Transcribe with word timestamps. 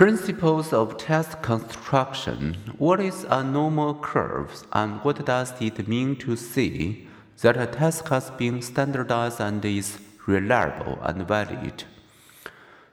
Principles 0.00 0.72
of 0.72 0.96
test 0.96 1.42
construction. 1.42 2.56
What 2.78 3.00
is 3.00 3.26
a 3.28 3.44
normal 3.44 3.92
curve 3.96 4.64
and 4.72 4.98
what 5.04 5.26
does 5.26 5.52
it 5.60 5.86
mean 5.86 6.16
to 6.24 6.36
say 6.36 7.04
that 7.42 7.58
a 7.58 7.66
test 7.66 8.08
has 8.08 8.30
been 8.30 8.62
standardized 8.62 9.42
and 9.42 9.62
is 9.62 9.98
reliable 10.26 10.98
and 11.02 11.28
valid? 11.28 11.84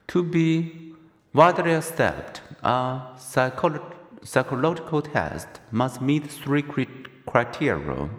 To 0.10 0.22
be 0.22 0.96
widely 1.34 1.76
accepted, 1.76 2.42
a 2.62 3.00
psycholo- 3.16 3.94
psychological 4.22 5.02
test 5.02 5.48
must 5.72 6.02
meet 6.02 6.30
three 6.30 6.66
criteria. 7.26 8.10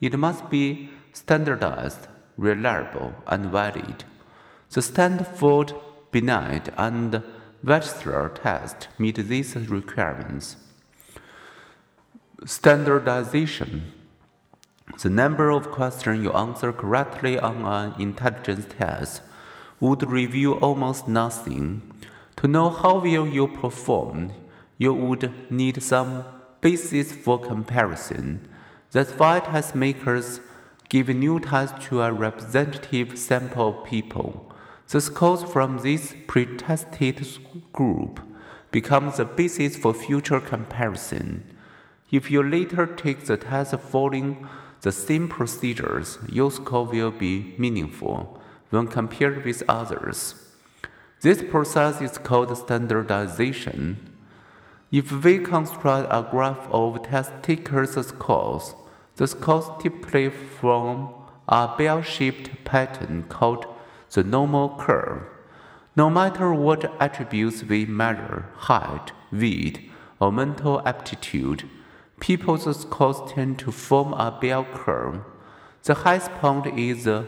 It 0.00 0.18
must 0.18 0.50
be 0.50 0.90
standardized, 1.12 2.08
reliable, 2.36 3.14
and 3.28 3.52
valid. 3.52 4.02
The 4.70 4.82
Stanford 4.82 5.72
Binet 6.10 6.74
and 6.76 7.22
Wechsler 7.64 8.28
test 8.42 8.88
meet 8.98 9.16
these 9.16 9.56
requirements. 9.56 10.56
Standardization. 12.44 13.90
The 15.02 15.08
number 15.08 15.48
of 15.48 15.70
questions 15.70 16.22
you 16.22 16.30
answer 16.32 16.74
correctly 16.74 17.38
on 17.38 17.64
an 17.64 17.98
intelligence 17.98 18.66
test 18.78 19.22
would 19.80 20.02
reveal 20.10 20.52
almost 20.54 21.08
nothing. 21.08 21.80
To 22.36 22.46
know 22.46 22.68
how 22.68 22.98
well 22.98 23.26
you 23.26 23.48
perform, 23.48 24.32
you 24.76 24.92
would 24.92 25.32
need 25.50 25.82
some 25.82 26.24
basis 26.60 27.12
for 27.12 27.38
comparison. 27.38 28.46
That's 28.90 29.12
why 29.12 29.40
test 29.40 29.74
makers 29.74 30.40
give 30.90 31.08
new 31.08 31.40
tests 31.40 31.86
to 31.88 32.02
a 32.02 32.12
representative 32.12 33.18
sample 33.18 33.68
of 33.68 33.86
people. 33.86 34.53
The 34.88 35.00
scores 35.00 35.42
from 35.42 35.78
this 35.78 36.14
pre-tested 36.26 37.26
group 37.72 38.20
become 38.70 39.12
the 39.16 39.24
basis 39.24 39.76
for 39.76 39.94
future 39.94 40.40
comparison. 40.40 41.42
If 42.10 42.30
you 42.30 42.42
later 42.42 42.86
take 42.86 43.24
the 43.24 43.36
test 43.36 43.74
following 43.80 44.46
the 44.82 44.92
same 44.92 45.28
procedures, 45.28 46.18
your 46.28 46.50
score 46.50 46.84
will 46.84 47.10
be 47.10 47.54
meaningful 47.58 48.40
when 48.70 48.86
compared 48.86 49.44
with 49.44 49.62
others. 49.68 50.34
This 51.22 51.42
process 51.42 52.02
is 52.02 52.18
called 52.18 52.56
standardization. 52.56 54.12
If 54.92 55.10
we 55.24 55.38
construct 55.38 56.08
a 56.10 56.28
graph 56.30 56.68
of 56.70 57.02
test 57.02 57.32
takers' 57.42 58.06
scores, 58.06 58.74
the 59.16 59.26
scores 59.26 59.64
typically 59.80 60.28
form 60.28 61.08
a 61.48 61.74
bell-shaped 61.78 62.64
pattern 62.64 63.24
called 63.28 63.66
the 64.12 64.24
normal 64.24 64.76
curve. 64.78 65.22
No 65.96 66.10
matter 66.10 66.52
what 66.52 66.92
attributes 67.00 67.64
we 67.64 67.86
measure 67.86 68.46
height, 68.56 69.12
weight, 69.32 69.90
or 70.20 70.32
mental 70.32 70.80
aptitude 70.86 71.68
people's 72.20 72.80
scores 72.80 73.20
tend 73.32 73.58
to 73.58 73.70
form 73.70 74.12
a 74.14 74.30
bell 74.40 74.64
curve. 74.72 75.20
The 75.82 75.94
highest 75.94 76.30
point 76.32 76.66
is 76.78 77.04
the 77.04 77.26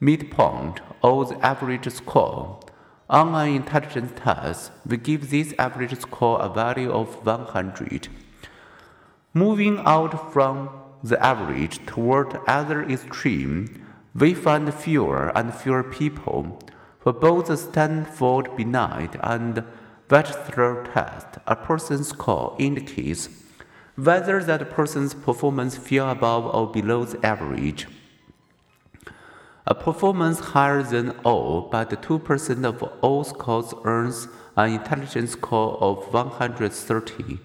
midpoint 0.00 0.80
or 1.02 1.24
the 1.24 1.44
average 1.44 1.90
score. 1.92 2.60
On 3.10 3.34
an 3.34 3.48
intelligence 3.48 4.12
test, 4.16 4.70
we 4.86 4.96
give 4.96 5.30
this 5.30 5.52
average 5.58 5.98
score 6.00 6.40
a 6.40 6.48
value 6.48 6.92
of 6.92 7.26
100. 7.26 8.08
Moving 9.34 9.78
out 9.84 10.32
from 10.32 10.70
the 11.02 11.20
average 11.24 11.84
toward 11.84 12.38
other 12.46 12.82
extreme, 12.88 13.84
we 14.14 14.34
find 14.34 14.72
fewer 14.72 15.32
and 15.36 15.54
fewer 15.54 15.82
people 15.82 16.58
for 17.00 17.12
both 17.12 17.46
the 17.46 17.56
Stanford 17.56 18.56
Binet 18.56 19.16
and 19.22 19.64
Wechsler 20.08 20.92
test. 20.92 21.38
A 21.46 21.56
person's 21.56 22.08
score 22.08 22.54
indicates 22.58 23.28
whether 23.96 24.42
that 24.44 24.70
person's 24.70 25.14
performance 25.14 25.76
fell 25.76 26.10
above 26.10 26.44
or 26.54 26.70
below 26.70 27.04
the 27.04 27.24
average. 27.26 27.86
A 29.66 29.74
performance 29.74 30.40
higher 30.40 30.82
than 30.82 31.14
O, 31.24 31.62
but 31.62 31.90
2% 32.02 32.64
of 32.64 32.82
all 33.00 33.24
scores 33.24 33.72
earns 33.84 34.28
an 34.56 34.72
intelligence 34.72 35.32
score 35.32 35.78
of 35.80 36.12
130. 36.12 37.38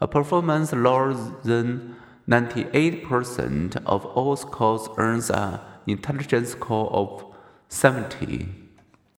A 0.00 0.06
performance 0.06 0.72
lower 0.72 1.14
than 1.42 1.96
98% 2.28 3.76
of 3.86 4.04
all 4.06 4.36
scores 4.36 4.88
earns 4.98 5.30
an 5.30 5.58
intelligence 5.92 6.50
score 6.50 6.90
of 6.92 7.24
70. 7.68 8.63